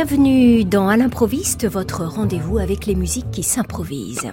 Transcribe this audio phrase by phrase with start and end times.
[0.00, 4.30] Bienvenue dans À l'improviste, votre rendez-vous avec les musiques qui s'improvisent.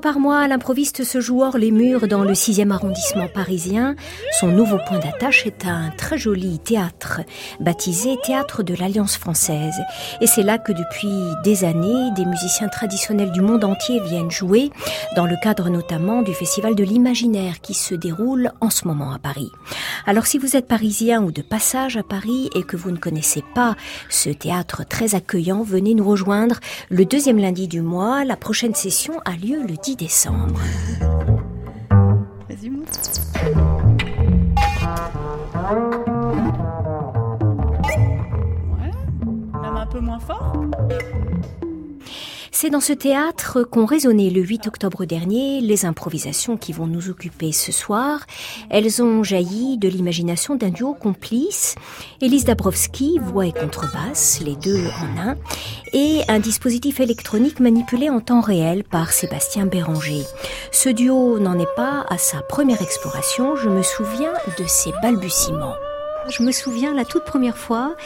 [0.00, 3.94] Par mois, l'improviste se joue hors les murs dans le 6e arrondissement parisien.
[4.38, 7.20] Son nouveau point d'attache est un très joli théâtre,
[7.60, 9.74] baptisé Théâtre de l'Alliance française.
[10.20, 11.12] Et c'est là que depuis
[11.44, 14.70] des années, des musiciens traditionnels du monde entier viennent jouer,
[15.16, 19.18] dans le cadre notamment du Festival de l'Imaginaire qui se déroule en ce moment à
[19.18, 19.50] Paris.
[20.06, 23.44] Alors si vous êtes parisien ou de passage à Paris et que vous ne connaissez
[23.54, 23.76] pas
[24.08, 28.24] ce théâtre très accueillant, venez nous rejoindre le deuxième lundi du mois.
[28.24, 30.58] La prochaine session a lieu le 10 décembre.
[32.48, 32.70] Vas-y.
[32.70, 32.80] Ouais,
[39.60, 40.54] même un peu moins fort.
[42.64, 47.10] C'est dans ce théâtre qu'ont résonné le 8 octobre dernier les improvisations qui vont nous
[47.10, 48.20] occuper ce soir.
[48.70, 51.74] Elles ont jailli de l'imagination d'un duo complice,
[52.22, 55.36] Elise Dabrowski, voix et contrebasse, les deux en un,
[55.92, 60.22] et un dispositif électronique manipulé en temps réel par Sébastien Béranger.
[60.72, 65.74] Ce duo n'en est pas à sa première exploration, je me souviens de ses balbutiements.
[66.30, 67.96] Je me souviens la toute première fois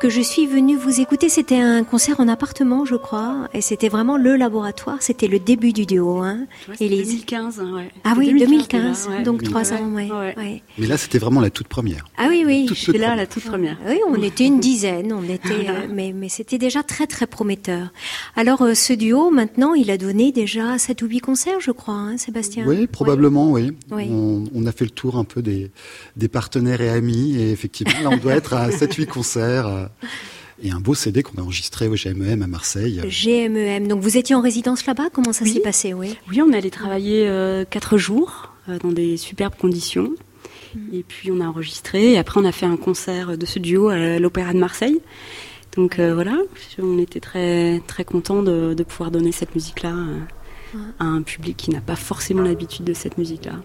[0.00, 3.88] que je suis venue vous écouter, c'était un concert en appartement, je crois, et c'était
[3.88, 7.08] vraiment le laboratoire, c'était le début du duo, hein, Ouais, c'était Élise.
[7.08, 7.90] 2015, hein, ouais.
[8.04, 9.22] Ah oui, 2015, déjà, ouais.
[9.24, 10.34] donc trois ans, ouais, Ouais.
[10.36, 10.62] ouais.
[10.78, 12.06] Mais là, c'était vraiment la toute première.
[12.16, 12.68] Ah oui, oui.
[12.72, 13.16] J'étais là, première.
[13.16, 13.76] la toute première.
[13.86, 17.88] Oui, on était une dizaine, on était, euh, mais, mais c'était déjà très très prometteur.
[18.36, 21.94] Alors euh, ce duo, maintenant, il a donné déjà sept ou huit concerts, je crois,
[21.94, 22.64] hein, Sébastien.
[22.66, 23.72] Oui, probablement, oui.
[23.90, 24.04] Oui.
[24.10, 25.70] On, on a fait le tour un peu des,
[26.16, 29.66] des partenaires et amis, et effectivement, là, on doit être à 7-8 concerts.
[29.66, 29.86] euh,
[30.62, 33.00] Et un beau CD qu'on a enregistré au GMEM à Marseille.
[33.08, 33.84] GMEM.
[33.84, 35.52] E Donc vous étiez en résidence là-bas Comment ça Oui.
[35.54, 36.16] s'est passé Oui?
[36.30, 40.10] Oui, on allait travailler euh, quatre jours euh, dans des superbes conditions.
[40.92, 42.12] Et puis on a enregistré.
[42.12, 45.00] Et après, on a fait un concert de ce duo à l'Opéra de Marseille.
[45.76, 46.36] Donc euh, voilà,
[46.82, 51.56] on était très très contents de, de pouvoir donner cette musique-là euh, à un public
[51.58, 53.56] qui n'a pas forcément l'habitude de cette musique-là.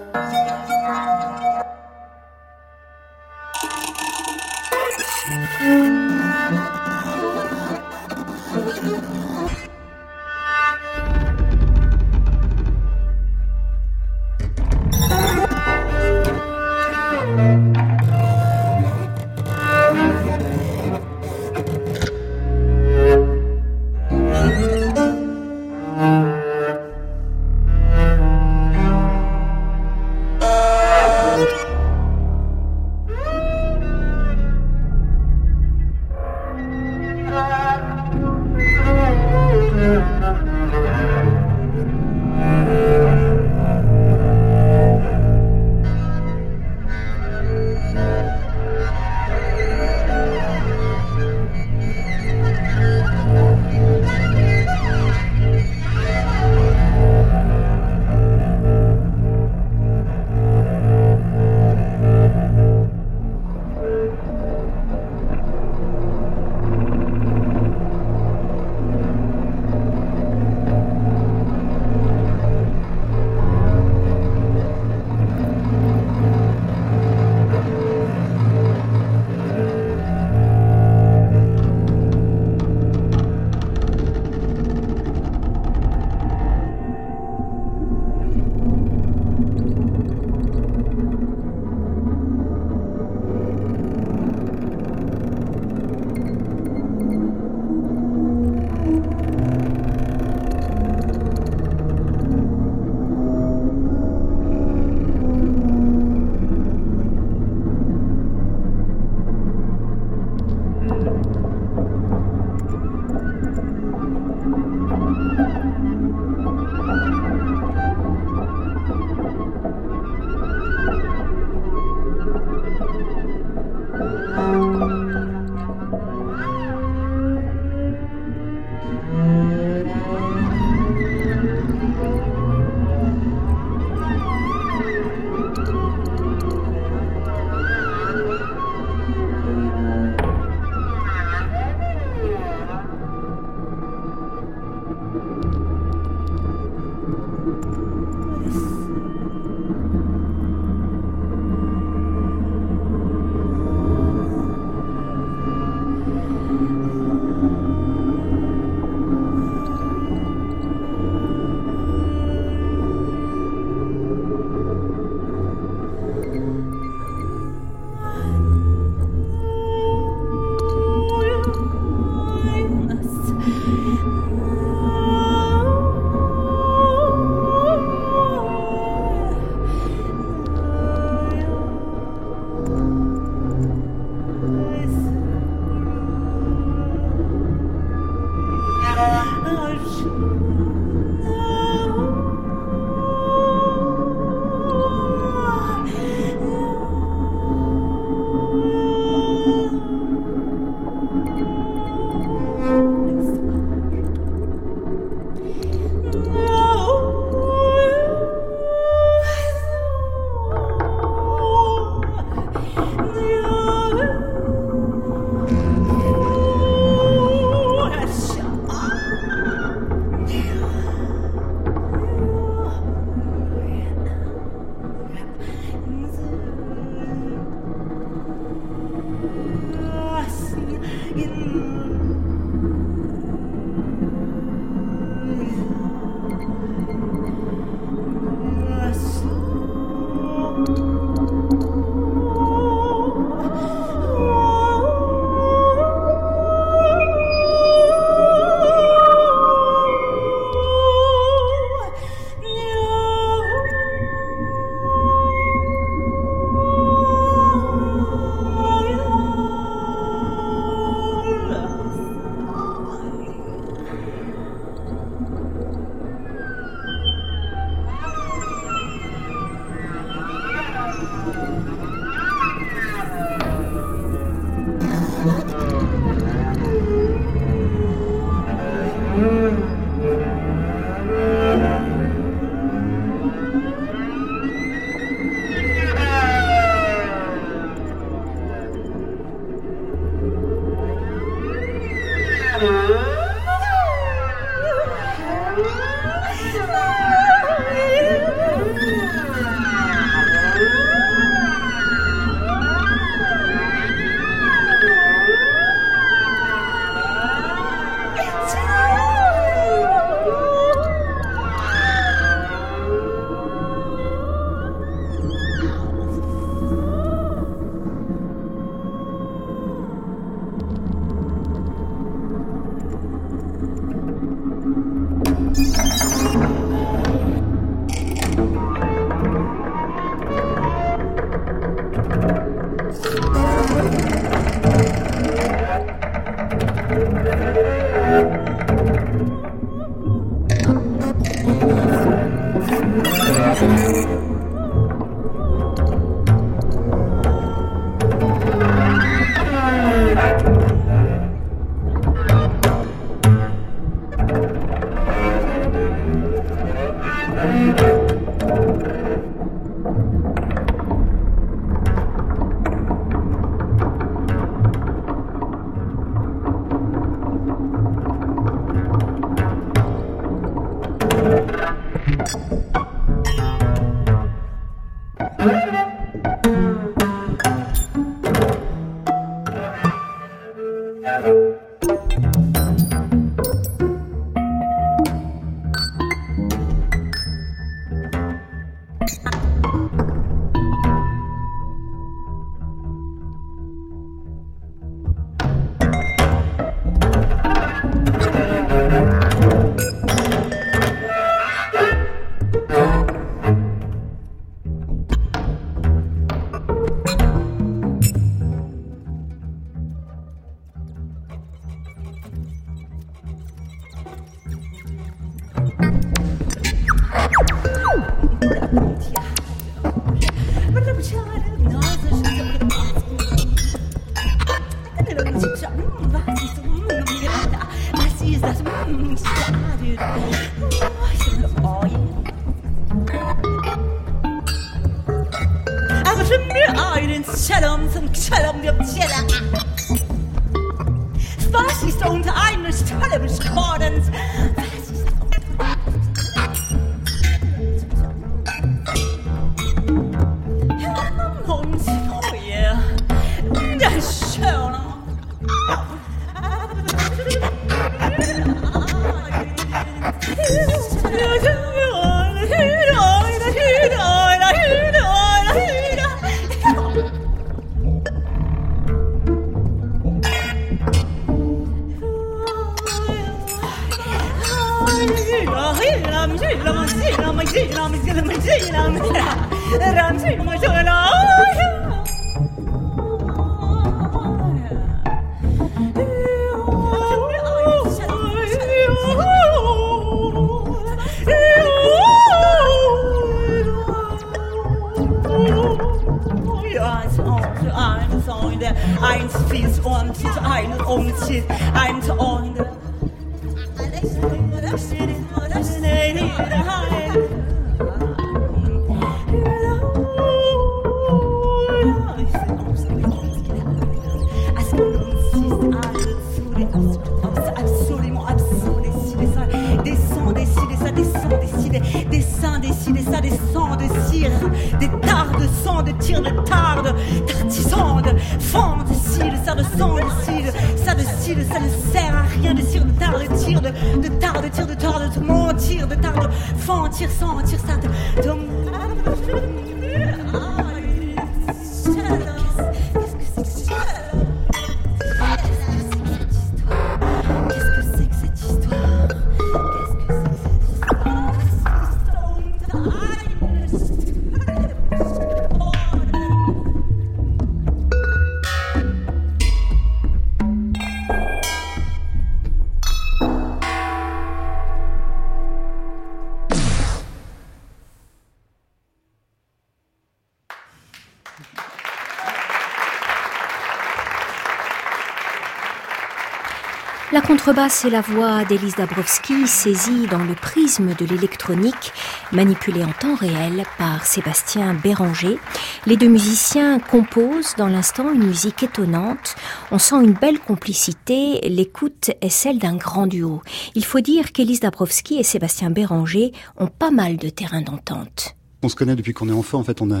[577.18, 581.92] La contrebasse est la voix d'Élise Dabrowski saisie dans le prisme de l'électronique,
[582.30, 585.36] manipulée en temps réel par Sébastien Béranger.
[585.84, 589.34] Les deux musiciens composent dans l'instant une musique étonnante.
[589.72, 591.40] On sent une belle complicité.
[591.48, 593.42] L'écoute est celle d'un grand duo.
[593.74, 598.37] Il faut dire qu'Élise Dabrowski et Sébastien Béranger ont pas mal de terrain d'entente.
[598.62, 599.58] On se connaît depuis qu'on est enfant.
[599.58, 600.00] En fait, on a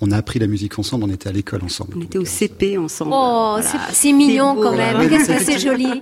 [0.00, 1.04] on a appris la musique ensemble.
[1.04, 1.94] On était à l'école ensemble.
[1.96, 3.12] On était au CP ensemble.
[3.14, 3.58] Oh,
[3.92, 5.08] c'est mignon quand même.
[5.08, 6.00] Qu'est-ce que c'est joli.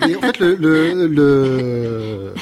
[0.00, 2.34] Mais en fait, le, le,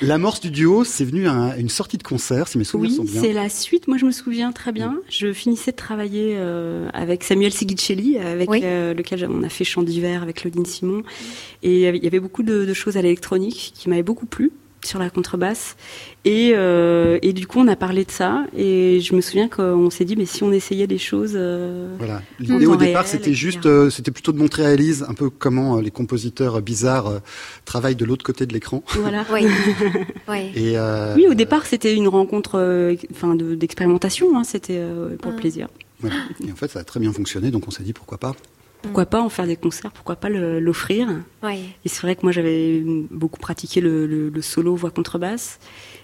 [0.00, 3.20] L'amorce du duo, c'est venu à une sortie de concert, si mes souvenirs sont bien.
[3.20, 3.86] Oui, c'est la suite.
[3.88, 4.96] Moi, je me souviens très bien.
[5.08, 9.82] Je finissais de travailler euh, avec Samuel Sigicelli, avec euh, lequel on a fait Chant
[9.82, 11.02] d'hiver avec Claudine Simon.
[11.62, 14.52] Et il y avait beaucoup de, de choses à l'électronique qui m'avaient beaucoup plu
[14.86, 15.76] sur la contrebasse.
[16.24, 18.44] Et, euh, et, du coup, on a parlé de ça.
[18.56, 21.32] Et je me souviens qu'on s'est dit, mais si on essayait des choses.
[21.34, 22.22] Euh, voilà.
[22.38, 25.80] L'idée au départ, c'était juste, euh, c'était plutôt de montrer à Elise un peu comment
[25.80, 27.20] les compositeurs bizarres
[27.64, 28.82] travaillent de l'autre côté de l'écran.
[28.98, 29.24] Voilà.
[29.32, 29.46] oui.
[30.56, 30.76] Et
[31.16, 34.38] oui, au départ, c'était une rencontre, enfin, d'expérimentation.
[34.38, 34.80] Hein, c'était
[35.20, 35.40] pour le ah.
[35.40, 35.68] plaisir.
[36.46, 38.34] Et en fait, ça a très bien fonctionné, donc on s'est dit pourquoi pas.
[38.84, 41.08] Pourquoi pas en faire des concerts Pourquoi pas l'offrir
[41.42, 45.58] Et c'est vrai que moi j'avais beaucoup pratiqué le, solo voix contrebasse,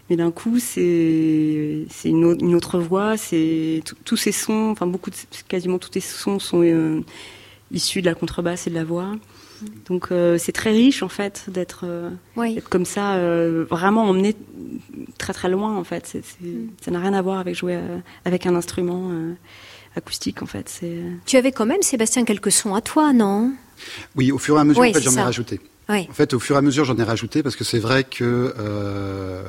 [0.09, 3.19] mais d'un coup c'est une, autre voix.
[3.19, 5.11] C'est tous ces sons, enfin beaucoup,
[5.49, 7.01] quasiment tous ces sons sont euh,
[7.71, 9.13] issus de la contrebasse et de la voix.
[9.87, 11.85] Donc c'est très riche en fait d'être
[12.71, 13.19] comme ça,
[13.69, 14.35] vraiment emmené
[15.19, 16.17] très très loin en fait.
[16.41, 16.47] Mm.
[16.81, 17.79] Ça n'a rien à voir avec jouer
[18.25, 19.11] avec un instrument
[19.97, 20.69] acoustique en fait.
[20.69, 21.03] C'est.
[21.27, 23.53] Tu avais quand même Sébastien quelques sons à toi, non?
[24.17, 25.61] Oui, au fur et à mesure, j'en ai rajouté.
[25.89, 28.55] En fait, au fur et à mesure, j'en ai rajouté parce que c'est vrai que
[28.57, 29.43] euh,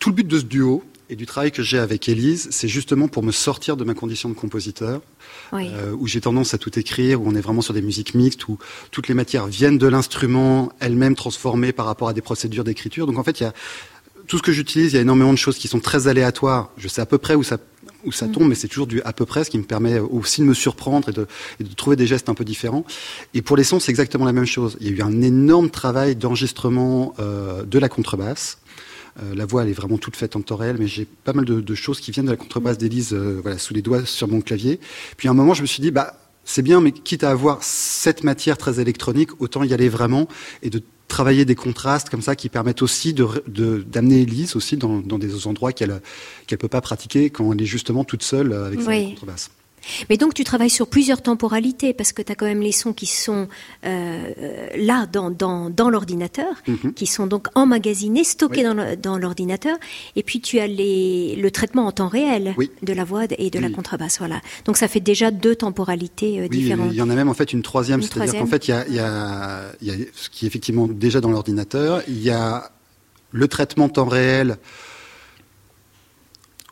[0.00, 3.08] tout le but de ce duo et du travail que j'ai avec Élise, c'est justement
[3.08, 5.00] pour me sortir de ma condition de compositeur,
[5.54, 8.46] euh, où j'ai tendance à tout écrire, où on est vraiment sur des musiques mixtes,
[8.48, 8.58] où
[8.90, 13.06] toutes les matières viennent de l'instrument, elles-mêmes transformées par rapport à des procédures d'écriture.
[13.06, 13.54] Donc en fait, il y a
[14.28, 16.70] tout ce que j'utilise, il y a énormément de choses qui sont très aléatoires.
[16.76, 17.58] Je sais à peu près où ça
[18.04, 18.32] où ça mm.
[18.32, 20.54] tombe, mais c'est toujours du à peu près, ce qui me permet aussi de me
[20.54, 21.26] surprendre et de,
[21.58, 22.84] de trouver des gestes un peu différents.
[23.34, 24.76] Et pour les sons, c'est exactement la même chose.
[24.80, 28.58] Il y a eu un énorme travail d'enregistrement euh, de la contrebasse.
[29.20, 31.44] Euh, la voix, elle est vraiment toute faite en temps réel, mais j'ai pas mal
[31.44, 34.28] de, de, choses qui viennent de la contrebasse d'Élise, euh, voilà, sous les doigts sur
[34.28, 34.78] mon clavier.
[35.16, 36.14] Puis à un moment, je me suis dit, bah,
[36.44, 40.28] c'est bien, mais quitte à avoir cette matière très électronique, autant y aller vraiment
[40.62, 44.76] et de travailler des contrastes comme ça qui permettent aussi d'amener de, d'amener Elise aussi
[44.76, 46.00] dans, dans, des endroits qu'elle
[46.46, 49.50] qu'elle peut pas pratiquer quand elle est justement toute seule avec sa contrebasse.
[50.08, 52.92] Mais donc tu travailles sur plusieurs temporalités parce que tu as quand même les sons
[52.92, 53.48] qui sont
[53.84, 56.94] euh, là dans, dans, dans l'ordinateur, mhm.
[56.94, 58.64] qui sont donc emmagasinés, stockés
[59.02, 59.76] dans l'ordinateur,
[60.16, 63.58] et puis tu as les, le traitement en temps réel de la voix et de
[63.58, 64.18] la contrebasse.
[64.18, 64.40] Voilà.
[64.64, 66.90] Donc ça fait déjà deux temporalités euh, différentes.
[66.92, 68.88] Il y en a même en fait une troisième, c'est-à-dire qu'en fait il y a,
[68.88, 72.70] y, a, y a ce qui est effectivement déjà dans l'ordinateur, il y a
[73.30, 74.58] le traitement temps réel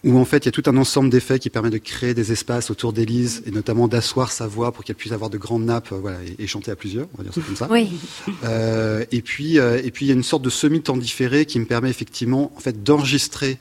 [0.06, 2.32] où en fait il y a tout un ensemble d'effets qui permet de créer des
[2.32, 5.92] espaces autour d'Élise et notamment d'asseoir sa voix pour qu'elle puisse avoir de grandes nappes
[5.92, 7.68] euh, voilà, et, chanter à plusieurs, on va dire ça comme ça.
[7.70, 7.88] Oui.
[8.44, 11.58] Euh, et puis euh, et puis il y a une sorte de semi-temps différé qui
[11.58, 13.58] me permet effectivement en fait d'enregistrer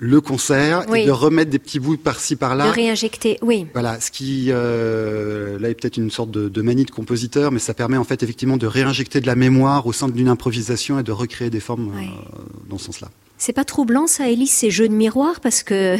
[0.00, 2.68] le concert et de remettre des petits bouts par-ci par-là.
[2.68, 3.66] De réinjecter, oui.
[3.74, 7.58] Voilà, ce qui euh, là est peut-être une sorte de, de, manie de compositeur, mais
[7.58, 11.02] ça permet en fait effectivement de réinjecter de la mémoire au sein d'une improvisation et
[11.02, 13.10] de recréer des formes euh, dans ce sens-là.
[13.40, 15.96] C'est pas troublant ça, Elise, ces jeux de miroir parce que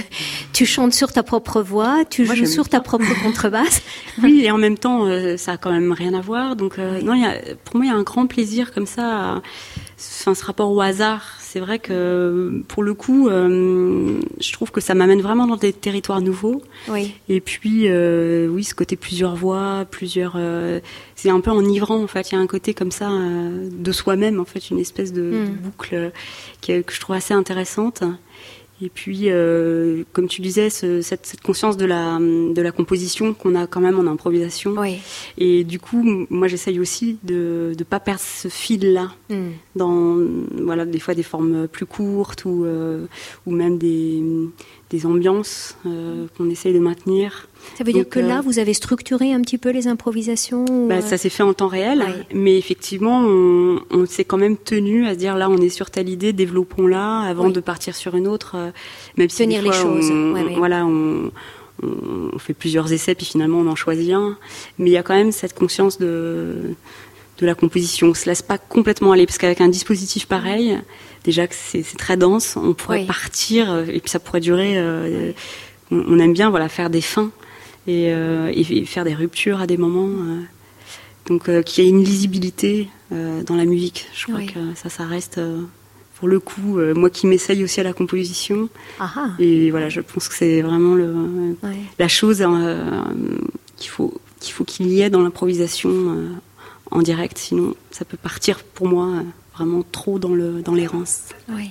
[0.53, 3.81] tu chantes sur ta propre voix, tu joues sur ta propre contrebasse.
[4.23, 6.55] Oui, et en même temps, euh, ça a quand même rien à voir.
[6.55, 9.41] Donc, euh, non, y a, pour moi, il y a un grand plaisir comme ça,
[10.01, 14.81] enfin, ce rapport au hasard c'est vrai que pour le coup, euh, je trouve que
[14.81, 16.63] ça m'amène vraiment dans des territoires nouveaux.
[16.87, 17.13] Oui.
[17.29, 20.79] Et puis, euh, oui, ce côté plusieurs voix, plusieurs, euh,
[21.17, 22.31] c'est un peu enivrant en fait.
[22.31, 25.57] Il y a un côté comme ça de soi-même en fait, une espèce de, hmm.
[25.57, 26.13] boucle
[26.63, 28.05] que, je trouve assez intéressante.
[28.83, 33.35] Et puis, euh, comme tu disais, ce, cette, cette, conscience de la, de la composition
[33.35, 34.75] qu'on a quand même en improvisation.
[34.79, 34.99] Oui.
[35.37, 39.49] Et du coup, moi, j'essaye aussi de ne pas perdre ce fil-là mm.
[39.77, 40.17] dans,
[40.63, 43.07] voilà, des fois des formes plus courtes ou, euh,
[43.47, 44.23] ou même des,
[44.91, 47.49] des ambiances euh, qu'on essaye de maintenir.
[47.79, 51.01] Ça veut dire que là, euh, vous avez structuré un petit peu les improvisations bah,
[51.01, 55.15] Ça s'est fait en temps réel, mais effectivement, on, on s'est quand même tenu à
[55.15, 58.53] se dire là, on est sur telle idée, développons-la avant de partir sur une autre.
[58.57, 58.71] Euh,
[59.17, 60.11] même si Tenir les choses.
[60.57, 61.31] voilà, on,
[61.83, 64.37] on, fait plusieurs essais, puis finalement, on en choisit un.
[64.79, 66.75] Mais il y a quand même cette conscience de,
[67.39, 68.09] de la composition.
[68.09, 70.79] On se laisse pas complètement aller, parce qu'avec un dispositif pareil,
[71.25, 74.79] déjà que c'est très dense, on pourrait partir, et puis ça pourrait durer.
[74.79, 75.33] Euh,
[75.91, 77.31] on, aime bien voilà faire des fins
[77.89, 80.09] euh, et, faire des ruptures à des moments.
[80.09, 80.41] Euh.
[81.27, 84.07] donc euh, qu'il y ait une lisibilité dans la musique.
[84.15, 85.41] Je crois que ça, ça reste
[86.15, 88.69] pour le coup, moi qui m'essaye aussi à la composition.
[89.41, 91.57] Et voilà, je pense que c'est vraiment le,
[91.99, 92.47] la chose
[93.77, 96.19] qu'il faut qu'il faut qu'il y ait dans l'improvisation
[96.93, 99.25] en direct, sinon ça peut partir pour moi
[99.61, 101.29] vraiment trop dans le dans l'errance.
[101.49, 101.71] Oui.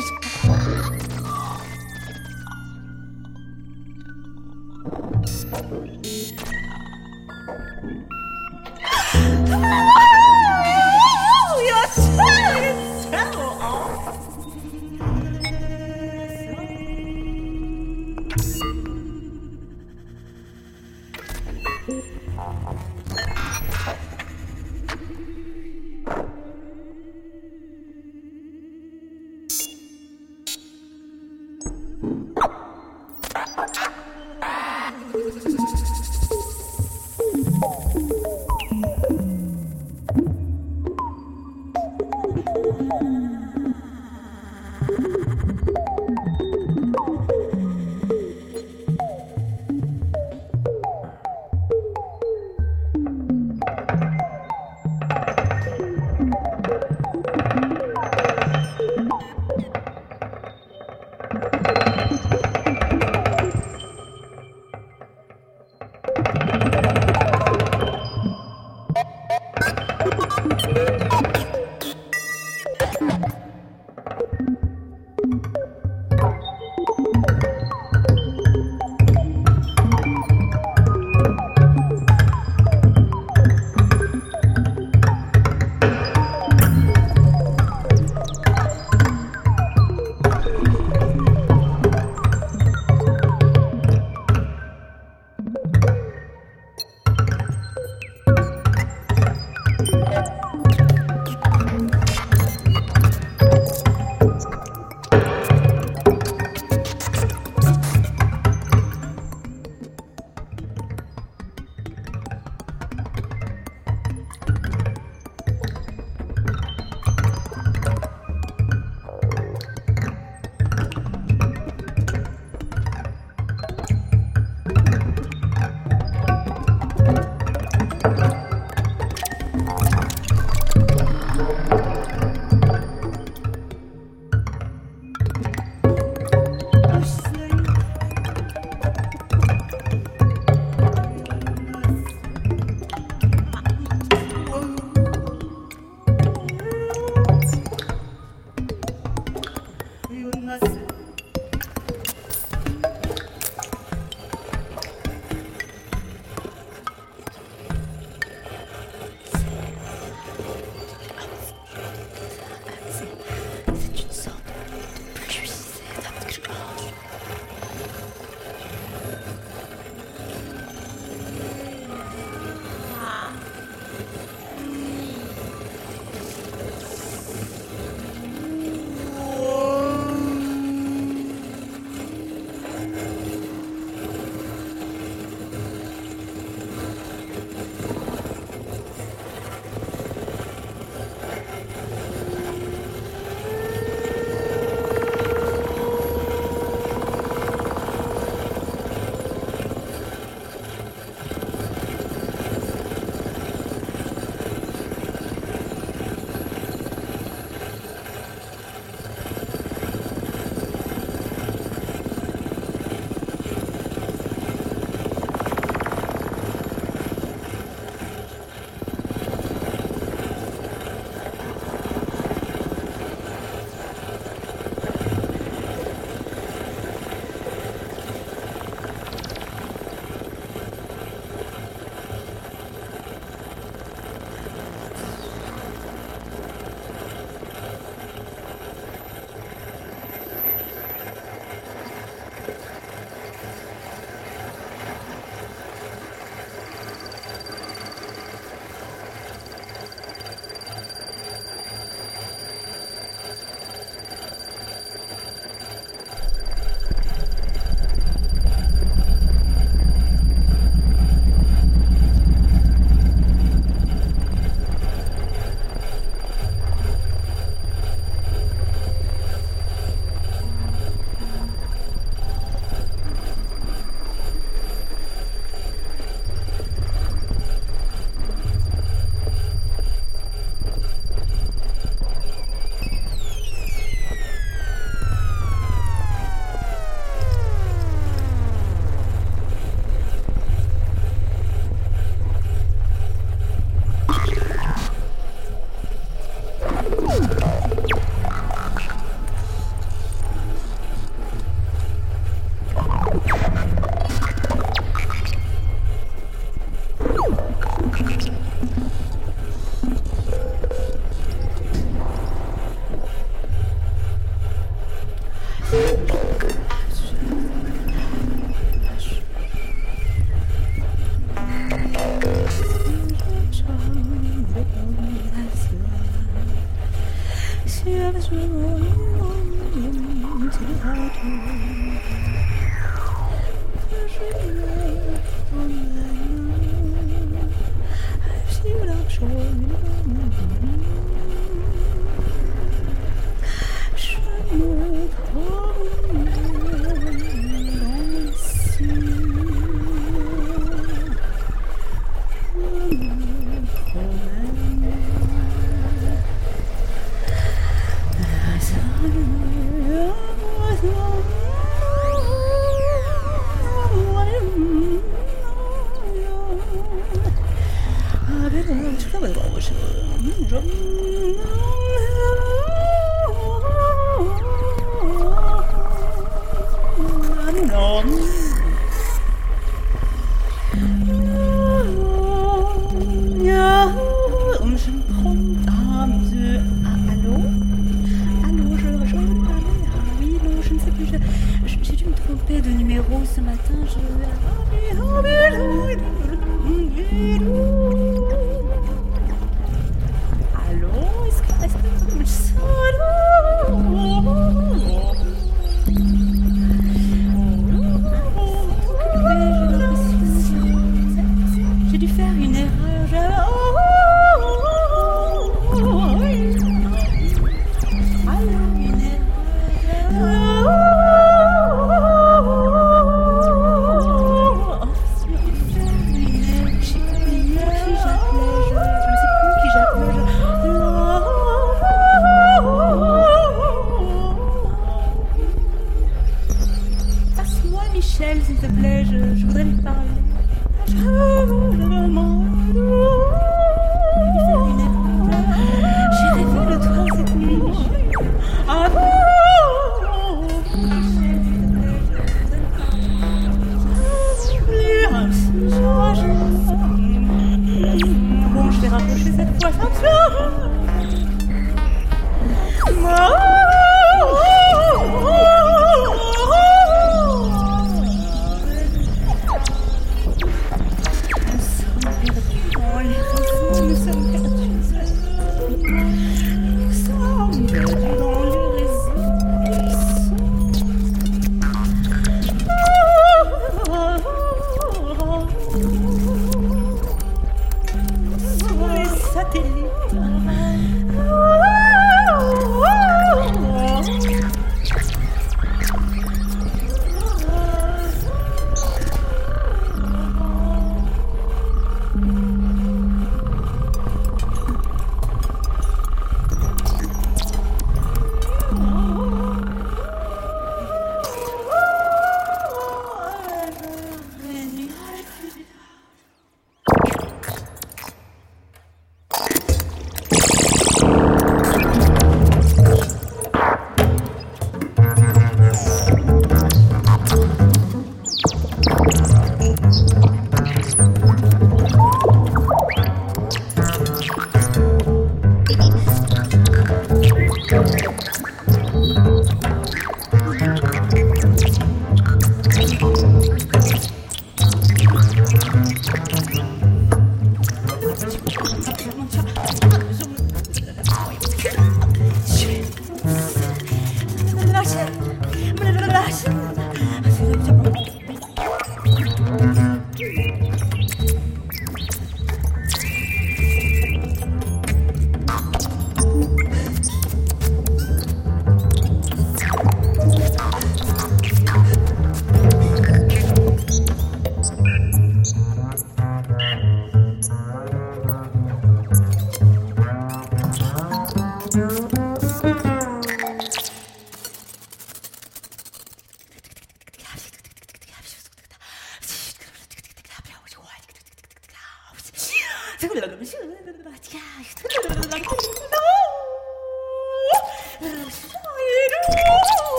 [0.00, 0.29] this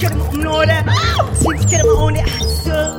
[0.00, 0.84] تكرموني
[1.34, 2.96] سي تكرموني حسو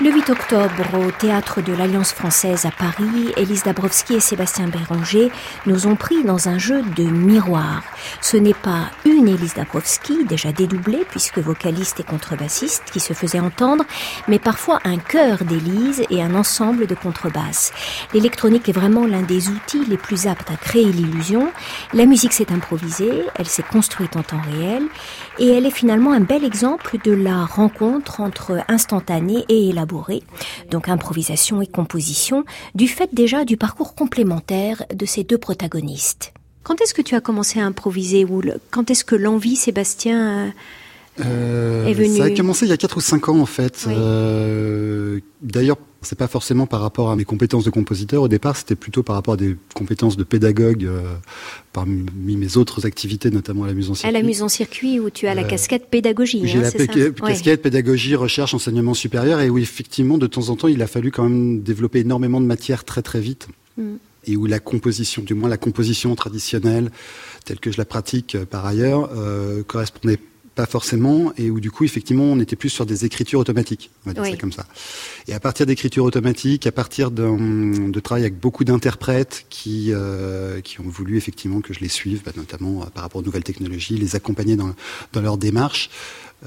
[0.00, 5.28] Le 8 octobre, au théâtre de l'Alliance française à Paris, Élise Dabrowski et Sébastien Béranger
[5.66, 7.82] nous ont pris dans un jeu de miroir.
[8.20, 13.40] Ce n'est pas une Élise Dabrowski, déjà dédoublée puisque vocaliste et contrebassiste, qui se faisait
[13.40, 13.84] entendre,
[14.28, 17.72] mais parfois un chœur d'Élise et un ensemble de contrebasses.
[18.14, 21.50] L'électronique est vraiment l'un des outils les plus aptes à créer l'illusion.
[21.92, 24.84] La musique s'est improvisée, elle s'est construite en temps réel,
[25.38, 30.22] et elle est finalement un bel exemple de la rencontre entre instantané et élaboré
[30.70, 36.32] donc improvisation et composition, du fait déjà du parcours complémentaire de ces deux protagonistes.
[36.62, 40.52] Quand est-ce que tu as commencé à improviser ou quand est-ce que l'envie, Sébastien,
[41.20, 42.18] euh, est venue?
[42.18, 43.86] Ça a commencé il y a 4 ou 5 ans en fait.
[43.88, 48.22] Euh, d'ailleurs, c'est pas forcément par rapport à mes compétences de compositeur.
[48.22, 51.14] Au départ, c'était plutôt par rapport à des compétences de pédagogue euh,
[51.72, 54.16] parmi mes autres activités, notamment à la mise en circuit.
[54.16, 56.42] À la mise en circuit où tu as la euh, casquette pédagogie.
[56.44, 60.68] J'ai hein, la casquette pédagogie, recherche, enseignement supérieur, et où effectivement, de temps en temps,
[60.68, 63.48] il a fallu quand même développer énormément de matière très très vite.
[63.76, 63.94] Mm.
[64.26, 66.90] Et où la composition, du moins la composition traditionnelle,
[67.44, 70.18] telle que je la pratique euh, par ailleurs, euh, correspondait
[70.58, 74.10] pas forcément, et où du coup, effectivement, on était plus sur des écritures automatiques, on
[74.10, 74.66] va dire ça comme ça.
[75.28, 80.60] Et à partir d'écritures automatiques, à partir de, de travail avec beaucoup d'interprètes qui, euh,
[80.60, 83.44] qui ont voulu effectivement que je les suive, bah, notamment euh, par rapport aux nouvelles
[83.44, 84.74] technologies, les accompagner dans,
[85.12, 85.90] dans leur démarche,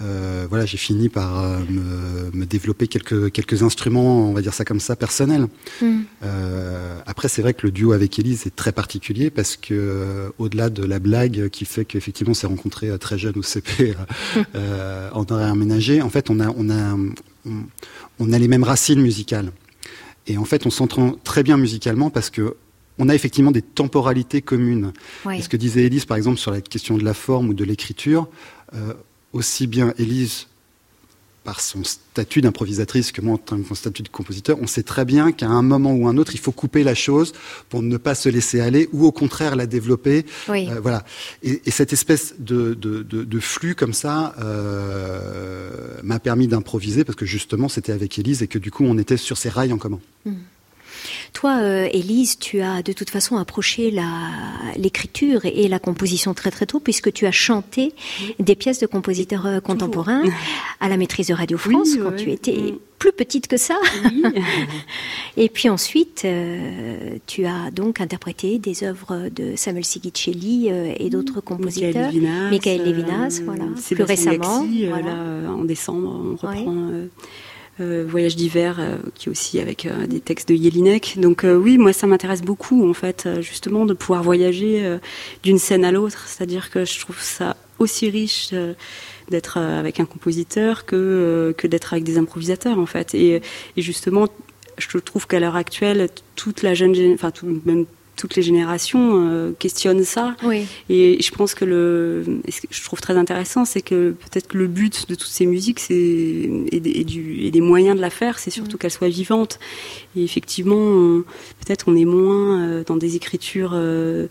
[0.02, 4.54] euh, voilà, j'ai fini par euh, me, me, développer quelques, quelques instruments, on va dire
[4.54, 5.48] ça comme ça, personnels.
[5.82, 6.00] Mm.
[6.24, 10.70] Euh, après, c'est vrai que le duo avec Elise est très particulier parce que, au-delà
[10.70, 13.96] de la blague qui fait qu'effectivement, on s'est rencontré très jeune au CP
[15.14, 16.98] en horaire aménagé, en fait, on a, on a,
[18.20, 19.52] on, a les mêmes racines musicales.
[20.28, 22.56] Et en fait, on s'entend très bien musicalement parce que
[22.98, 24.94] on a effectivement des temporalités communes.
[25.26, 28.28] Ce que disait Elise, par exemple, sur la question de la forme ou de l'écriture,
[28.76, 28.94] euh,
[29.34, 30.48] aussi bien Élise
[31.44, 35.06] par son statut d'improvisatrice que moi en tant que statut de compositeur, on sait très
[35.06, 37.34] bien qu'à un moment ou un autre, il faut couper la chose
[37.70, 40.26] pour ne pas se laisser aller ou au contraire la développer.
[40.50, 41.04] Euh, voilà.
[41.42, 42.78] Et, cette espèce de,
[43.40, 48.60] flux comme ça euh, m'a permis d'improviser parce que justement c'était avec Élise et que
[48.60, 50.00] du coup on était sur ces rails en commun.
[50.26, 50.34] Hmm.
[51.34, 53.94] Toi, euh, Élise, tu as de toute façon approché
[54.76, 57.94] l'écriture et, la composition très très tôt, puisque tu as chanté
[58.40, 60.24] des pièces de compositeurs euh, contemporains
[60.82, 62.80] à la maîtrise de Radio France quand tu étais mm.
[63.00, 63.80] plus petite que ça.
[65.38, 71.40] et puis ensuite, euh, tu as donc interprété des œuvres de Samuel Sigicelli et d'autres
[71.40, 72.12] compositeurs.
[72.52, 73.66] Michael Levinas, voilà.
[73.90, 74.66] Plus récemment,
[75.48, 77.08] en décembre, on reprend.
[77.80, 81.16] Voyage d'hiver, euh, qui est aussi avec euh, des textes de Jelinek.
[81.18, 84.98] Donc oui, moi ça m'intéresse beaucoup en fait, justement de pouvoir voyager
[85.44, 86.28] d'une scène à l'autre.
[86.28, 88.54] C'est-à-dire que je trouve ça aussi riche
[89.30, 93.16] d'être avec un compositeur que que d'être avec des improvisateurs en fait.
[93.16, 93.42] Et,
[93.78, 94.28] et justement,
[94.78, 97.86] je trouve qu'à l'heure actuelle, toute la jeune, enfin tout, même
[98.22, 100.36] toutes les générations euh, questionnent ça.
[100.90, 104.60] Et je pense que le, ce que je trouve très intéressant, c'est que peut-être que
[104.60, 108.76] le but de toutes ces musiques, c'est et, des moyens de la faire, c'est surtout
[108.76, 108.80] mm.
[108.80, 109.60] qu'elles soient vivantes.
[110.16, 111.22] Et effectivement,
[111.62, 114.28] peut-être on est moins euh, dans des écritures euh,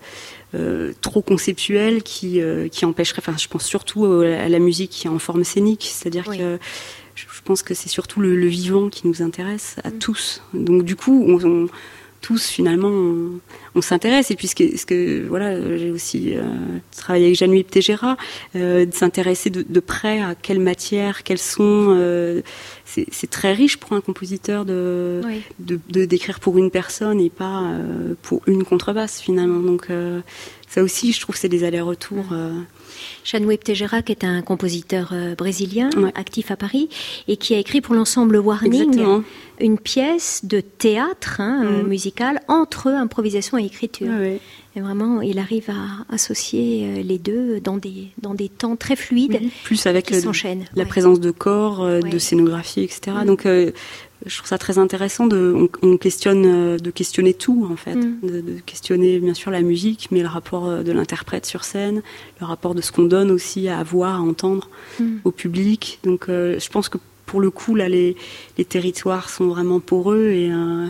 [1.00, 3.22] trop conceptuelles qui qui empêcheraient.
[3.26, 6.58] Enfin, je pense surtout à la musique qui est en forme scénique, c'est-à-dire que
[7.16, 9.98] je pense que c'est surtout le, vivant qui nous intéresse à mm.
[9.98, 10.42] tous.
[10.54, 11.68] Donc du coup, on
[12.20, 12.90] tous finalement
[13.74, 14.30] on, s'intéresse.
[14.30, 16.42] Et puis ce que, voilà j'ai aussi euh,
[16.96, 18.16] travaillé avec Jeanne Tégéra
[18.56, 22.42] euh, de s'intéresser de, près à quelle matière quels sont euh,
[22.84, 25.20] c'est très riche pour un compositeur de,
[25.60, 27.62] de, d'écrire pour une personne et pas
[28.22, 29.60] pour une contrebasse finalement.
[29.60, 29.86] Donc
[30.70, 32.32] ça aussi je trouve c'est des allers-retours
[33.24, 36.88] Chanouep Tejera, qui est un compositeur euh, brésilien actif à Paris
[37.28, 39.22] et qui a écrit pour l'ensemble Warning
[39.60, 41.86] une pièce de théâtre hein, euh, mm.
[41.86, 44.10] musical entre improvisation et écriture.
[44.76, 48.96] Et vraiment, il arrive à associer euh, les deux dans des, dans des temps très
[48.96, 49.40] fluides.
[49.64, 53.16] Plus avec la présence de corps, de scénographie, etc.
[53.22, 53.26] Mm.
[53.26, 53.46] Donc,
[54.26, 58.18] je trouve ça très intéressant de on, questionne euh, de questionner tout en fait mm.
[58.22, 62.02] de, questionner bien sûr la musique mais le rapport euh, de l'interprète sur scène
[62.40, 64.68] le rapport de ce qu'on donne aussi à voir à entendre
[64.98, 65.18] mm.
[65.24, 66.98] au public donc euh, je pense que
[67.30, 68.16] pour le coup, là, les,
[68.58, 70.88] les territoires sont vraiment poreux et, euh,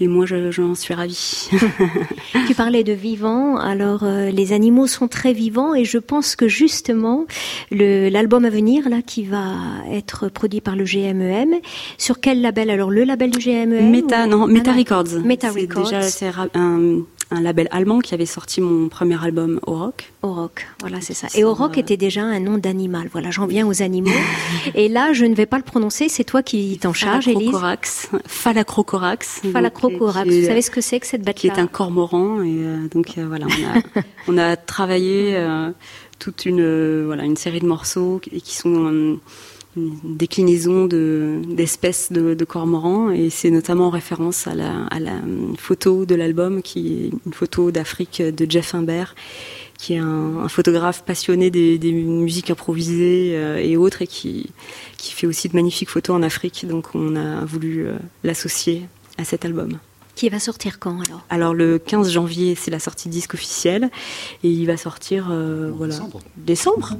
[0.00, 1.48] et moi, j'en suis ravie.
[2.46, 6.46] tu parlais de vivants, alors euh, les animaux sont très vivants et je pense que
[6.46, 7.24] justement,
[7.70, 9.54] l'album à venir, là, qui va
[9.90, 11.56] être produit par le GMEM, e
[11.96, 12.68] sur quel label?
[12.68, 15.24] Alors, le label du GMEM Meta, non, Meta ah Records.
[15.24, 15.84] Meta Records.
[15.84, 17.00] Déjà, c'est un
[17.30, 20.12] un label allemand qui avait sorti mon premier album au rock.
[20.22, 21.28] Au rock, voilà, c'est ça.
[21.34, 23.08] Et au rock était déjà un nom d'animal.
[23.12, 24.10] Voilà, j'en viens aux animaux.
[24.74, 27.50] Et là, je ne vais pas le prononcer, c'est toi qui t'en charge, Élise.
[28.26, 29.42] Phalacrocorax.
[29.52, 30.28] Phalacrocorax.
[30.28, 32.42] Vous savez ce que c'est que cette bête-là Qui est un cormoran.
[32.42, 35.70] Et euh, donc euh, voilà, on a, on a travaillé euh,
[36.18, 39.18] toute une, voilà, une série de morceaux qui, qui sont
[39.76, 44.98] une déclinaison de, d'espèces de, de cormorans et c'est notamment en référence à la, à
[44.98, 45.16] la
[45.56, 49.14] photo de l'album qui est une photo d'Afrique de Jeff Imbert
[49.76, 54.50] qui est un, un photographe passionné des, des musiques improvisées euh, et autres et qui,
[54.96, 58.86] qui fait aussi de magnifiques photos en Afrique donc on a voulu euh, l'associer
[59.18, 59.78] à cet album.
[60.18, 61.24] Qui va sortir quand alors?
[61.30, 63.88] Alors le 15 janvier, c'est la sortie disque officielle
[64.42, 66.20] et il va sortir euh, voilà décembre.
[66.36, 66.96] décembre.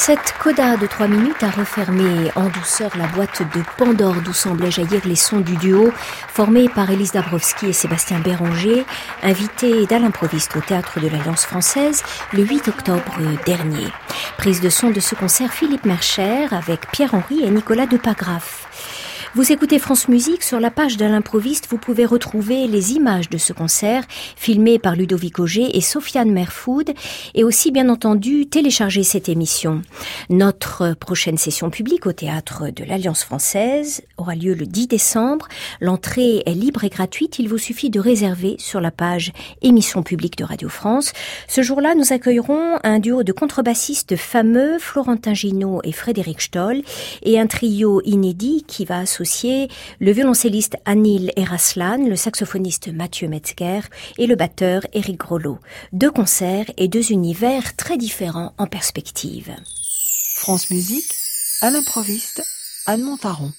[0.00, 4.70] Cette coda de trois minutes a refermé en douceur la boîte de Pandore d'où semblaient
[4.70, 5.92] jaillir les sons du duo
[6.28, 8.86] formé par Élise Dabrowski et Sébastien Béranger,
[9.24, 13.88] invités d'à l'improviste au Théâtre de l'Alliance française le 8 octobre dernier.
[14.38, 18.97] Prise de son de ce concert Philippe Mercher avec Pierre-Henri et Nicolas Depagraf.
[19.38, 23.38] Vous écoutez France Musique, sur la page de l'improviste, vous pouvez retrouver les images de
[23.38, 24.02] ce concert
[24.34, 26.92] filmé par Ludovic Auger et Sofiane Merfoud
[27.36, 29.82] et aussi bien entendu télécharger cette émission.
[30.28, 35.46] Notre prochaine session publique au théâtre de l'Alliance française aura lieu le 10 décembre.
[35.80, 39.32] L'entrée est libre et gratuite, il vous suffit de réserver sur la page
[39.62, 41.12] émission publique de Radio France.
[41.46, 46.82] Ce jour-là, nous accueillerons un duo de contrebassistes fameux, Florentin Ginaud et Frédéric Stoll,
[47.22, 49.27] et un trio inédit qui va associer
[50.00, 53.80] le violoncelliste Anil Eraslan, le saxophoniste Mathieu Metzger
[54.16, 55.58] et le batteur Eric Grollo.
[55.92, 59.54] Deux concerts et deux univers très différents en perspective.
[60.36, 61.14] France Musique,
[61.60, 62.42] à l'improviste,
[62.86, 63.52] Anne Montaron.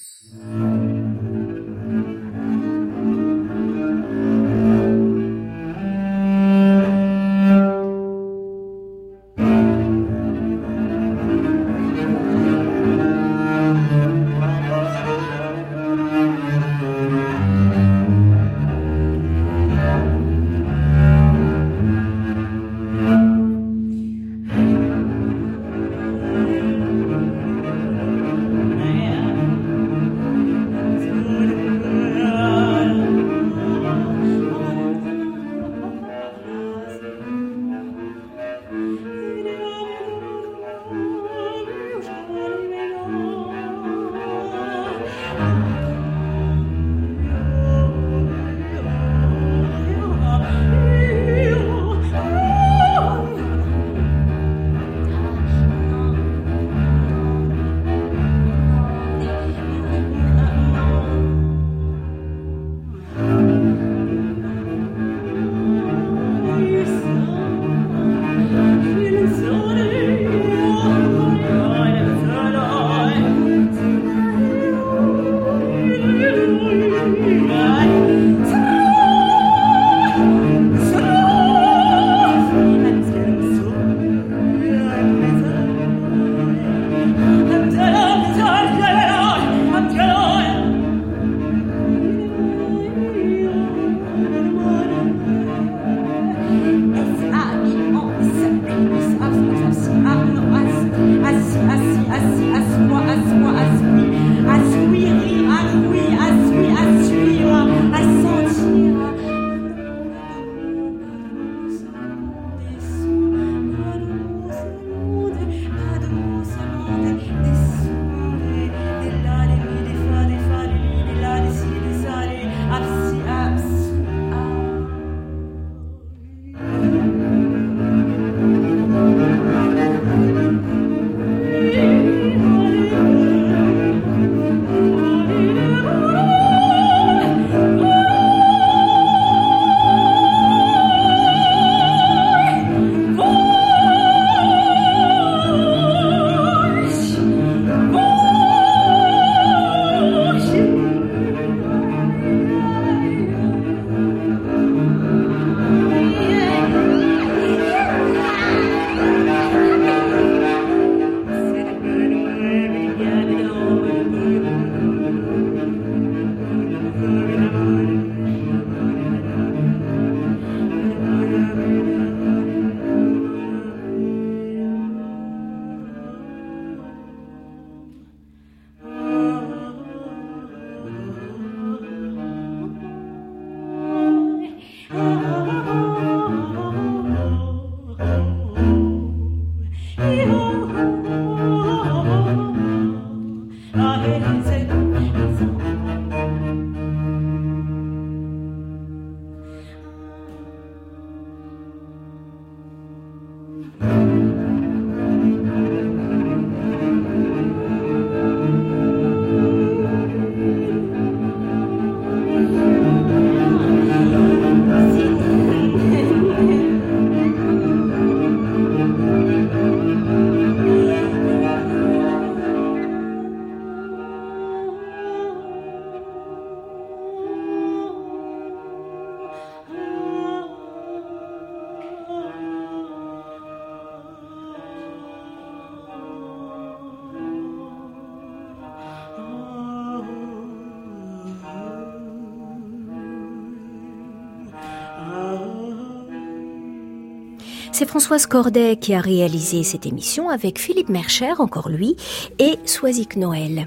[247.90, 251.96] Françoise Cordet qui a réalisé cette émission avec Philippe Mercher, encore lui,
[252.38, 253.66] et Soisic Noël.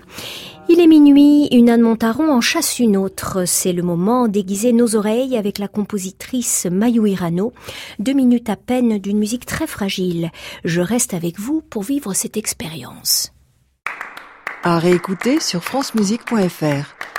[0.70, 3.44] Il est minuit, une Anne Montaron en chasse une autre.
[3.46, 7.52] C'est le moment d'aiguiser nos oreilles avec la compositrice Mayu Hirano.
[8.00, 10.32] Deux minutes à peine d'une musique très fragile.
[10.64, 13.34] Je reste avec vous pour vivre cette expérience.
[14.64, 17.13] À réécouter sur francemusique.fr.